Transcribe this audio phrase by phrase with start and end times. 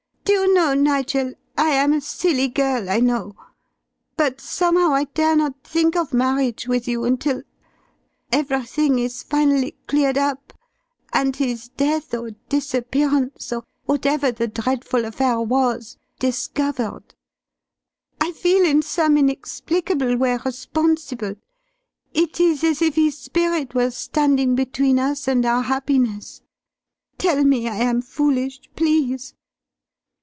[0.23, 3.35] "Do you know, Nigel, I am a silly girl, I know,
[4.17, 7.43] but somehow I dare not think of marriage with you until
[8.31, 10.53] everything is finally cleared up,
[11.13, 17.13] and his death or disappearance, or whatever the dreadful affair was, discovered.
[18.19, 21.35] I feel in some inexplicable way responsible.
[22.13, 26.41] It is as if his spirit were standing between us and our happiness.
[27.17, 29.33] Tell me I am foolish, please."